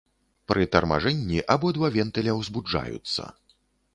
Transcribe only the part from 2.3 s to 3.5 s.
узбуджаюцца.